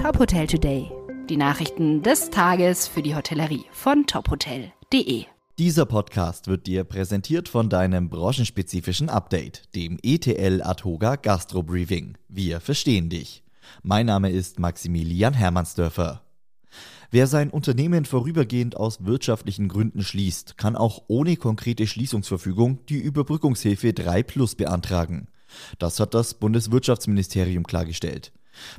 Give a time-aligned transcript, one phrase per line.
[0.00, 0.90] Top Hotel Today.
[1.28, 5.24] Die Nachrichten des Tages für die Hotellerie von tophotel.de.
[5.58, 12.16] Dieser Podcast wird dir präsentiert von deinem branchenspezifischen Update, dem ETL Atoga Gastro Briefing.
[12.30, 13.42] Wir verstehen dich.
[13.82, 16.22] Mein Name ist Maximilian Hermannsdörfer.
[17.10, 23.92] Wer sein Unternehmen vorübergehend aus wirtschaftlichen Gründen schließt, kann auch ohne konkrete Schließungsverfügung die Überbrückungshilfe
[23.92, 25.28] 3 Plus beantragen.
[25.78, 28.32] Das hat das Bundeswirtschaftsministerium klargestellt.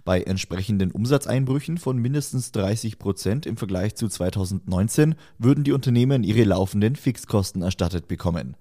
[0.03, 6.43] Bei entsprechenden Umsatzeinbrüchen von mindestens 30 Prozent im Vergleich zu 2019 würden die Unternehmen ihre
[6.43, 8.55] laufenden Fixkosten erstattet bekommen.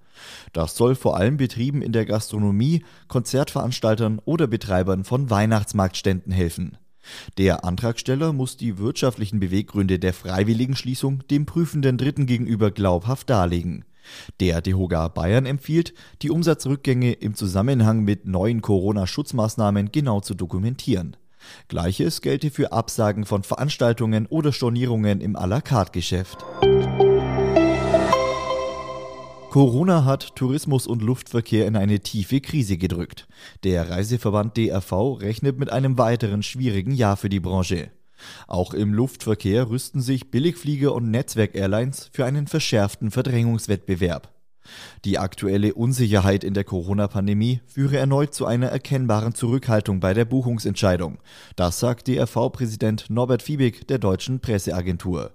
[0.53, 6.77] Das soll vor allem Betrieben in der Gastronomie, Konzertveranstaltern oder Betreibern von Weihnachtsmarktständen helfen.
[7.39, 13.85] Der Antragsteller muss die wirtschaftlichen Beweggründe der freiwilligen Schließung dem prüfenden Dritten gegenüber glaubhaft darlegen.
[14.41, 21.17] Der DEHOGA Bayern empfiehlt, die Umsatzrückgänge im Zusammenhang mit neuen Corona-Schutzmaßnahmen genau zu dokumentieren.
[21.69, 26.45] Gleiches gelte für Absagen von Veranstaltungen oder Stornierungen im à la carte Geschäft.
[29.51, 33.27] Corona hat Tourismus und Luftverkehr in eine tiefe Krise gedrückt.
[33.65, 37.91] Der Reiseverband DRV rechnet mit einem weiteren schwierigen Jahr für die Branche.
[38.47, 44.33] Auch im Luftverkehr rüsten sich Billigflieger und Netzwerk-Airlines für einen verschärften Verdrängungswettbewerb.
[45.05, 51.19] Die aktuelle Unsicherheit in der Corona-Pandemie führe erneut zu einer erkennbaren Zurückhaltung bei der Buchungsentscheidung.
[51.57, 55.33] Das sagt DRV-Präsident Norbert Fiebig der deutschen Presseagentur.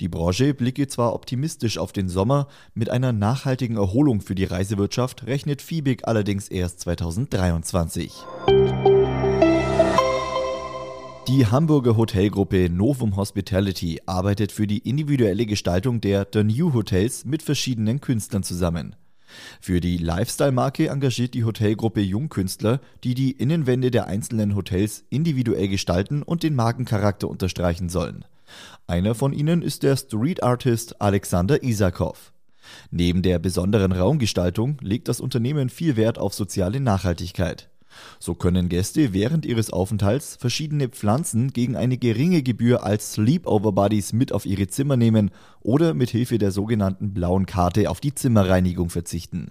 [0.00, 5.26] Die Branche blicke zwar optimistisch auf den Sommer, mit einer nachhaltigen Erholung für die Reisewirtschaft
[5.26, 8.12] rechnet Fiebig allerdings erst 2023.
[11.32, 17.42] Die Hamburger Hotelgruppe Novum Hospitality arbeitet für die individuelle Gestaltung der The New Hotels mit
[17.42, 18.96] verschiedenen Künstlern zusammen.
[19.58, 26.22] Für die Lifestyle-Marke engagiert die Hotelgruppe Jungkünstler, die die Innenwände der einzelnen Hotels individuell gestalten
[26.22, 28.26] und den Markencharakter unterstreichen sollen.
[28.86, 32.34] Einer von ihnen ist der Street Artist Alexander Isakov.
[32.90, 37.71] Neben der besonderen Raumgestaltung legt das Unternehmen viel Wert auf soziale Nachhaltigkeit.
[38.18, 44.12] So können Gäste während ihres Aufenthalts verschiedene Pflanzen gegen eine geringe Gebühr als Sleepover Buddies
[44.12, 45.30] mit auf ihre Zimmer nehmen
[45.60, 49.50] oder mit Hilfe der sogenannten blauen Karte auf die Zimmerreinigung verzichten.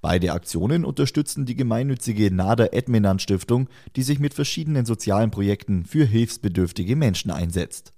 [0.00, 6.04] Beide Aktionen unterstützen die gemeinnützige Nader Edmenand Stiftung, die sich mit verschiedenen sozialen Projekten für
[6.04, 7.92] hilfsbedürftige Menschen einsetzt.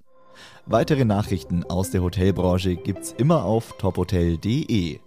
[0.66, 5.00] Weitere Nachrichten aus der Hotelbranche gibt's immer auf tophotel.de.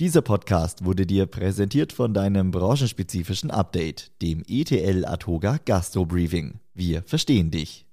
[0.00, 6.60] Dieser Podcast wurde dir präsentiert von deinem branchenspezifischen Update, dem ETL Atoga Gastro Briefing.
[6.72, 7.84] Wir verstehen dich.